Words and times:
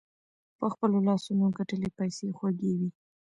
په 0.57 0.65
خپلو 0.73 0.97
لاسونو 1.07 1.45
ګتلي 1.57 1.89
پیسې 1.97 2.27
خوږې 2.37 2.71
وي. 2.79 2.89